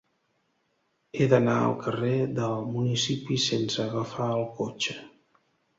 He 1.19 1.27
d'anar 1.33 1.57
al 1.65 1.75
carrer 1.83 2.15
del 2.41 2.57
Municipi 2.73 3.41
sense 3.47 3.87
agafar 3.89 4.33
el 4.41 4.47
cotxe. 4.61 5.03